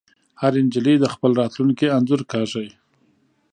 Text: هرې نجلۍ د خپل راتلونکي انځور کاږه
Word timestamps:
هرې 0.41 0.59
نجلۍ 0.67 0.95
د 0.99 1.05
خپل 1.13 1.31
راتلونکي 1.41 1.85
انځور 1.97 2.21
کاږه 2.31 2.63